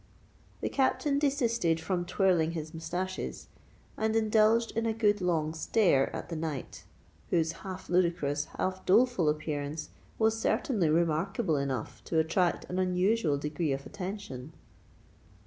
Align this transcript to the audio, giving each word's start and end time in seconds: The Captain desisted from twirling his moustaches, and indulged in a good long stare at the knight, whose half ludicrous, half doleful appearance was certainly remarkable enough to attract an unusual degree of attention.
The 0.61 0.69
Captain 0.69 1.19
desisted 1.19 1.79
from 1.79 2.05
twirling 2.05 2.53
his 2.53 2.73
moustaches, 2.73 3.49
and 3.95 4.15
indulged 4.15 4.71
in 4.75 4.87
a 4.87 4.93
good 4.95 5.21
long 5.21 5.53
stare 5.53 6.09
at 6.15 6.27
the 6.29 6.35
knight, 6.35 6.85
whose 7.29 7.51
half 7.51 7.87
ludicrous, 7.87 8.45
half 8.57 8.83
doleful 8.87 9.29
appearance 9.29 9.89
was 10.17 10.39
certainly 10.39 10.89
remarkable 10.89 11.55
enough 11.55 12.03
to 12.05 12.17
attract 12.17 12.65
an 12.65 12.79
unusual 12.79 13.37
degree 13.37 13.73
of 13.73 13.85
attention. 13.85 14.53